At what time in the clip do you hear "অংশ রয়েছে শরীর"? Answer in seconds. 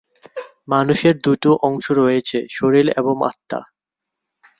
1.67-2.85